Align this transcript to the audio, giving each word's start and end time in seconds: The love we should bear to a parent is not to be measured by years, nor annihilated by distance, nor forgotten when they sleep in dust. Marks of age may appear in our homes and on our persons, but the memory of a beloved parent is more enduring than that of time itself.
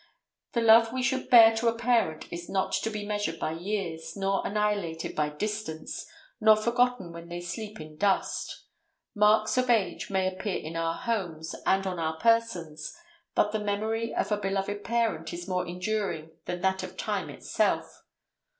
The 0.53 0.61
love 0.63 0.91
we 0.91 1.03
should 1.03 1.29
bear 1.29 1.55
to 1.57 1.67
a 1.67 1.75
parent 1.77 2.25
is 2.33 2.49
not 2.49 2.71
to 2.73 2.89
be 2.89 3.05
measured 3.05 3.37
by 3.39 3.51
years, 3.51 4.17
nor 4.17 4.41
annihilated 4.43 5.15
by 5.15 5.29
distance, 5.29 6.07
nor 6.39 6.55
forgotten 6.55 7.11
when 7.13 7.29
they 7.29 7.39
sleep 7.39 7.79
in 7.79 7.97
dust. 7.97 8.65
Marks 9.13 9.59
of 9.59 9.69
age 9.69 10.09
may 10.09 10.27
appear 10.27 10.57
in 10.57 10.75
our 10.75 10.95
homes 10.95 11.53
and 11.67 11.85
on 11.85 11.99
our 11.99 12.17
persons, 12.19 12.97
but 13.35 13.51
the 13.51 13.59
memory 13.59 14.11
of 14.11 14.31
a 14.31 14.37
beloved 14.37 14.83
parent 14.83 15.31
is 15.33 15.47
more 15.47 15.67
enduring 15.67 16.31
than 16.45 16.61
that 16.61 16.81
of 16.81 16.97
time 16.97 17.29
itself. 17.29 18.01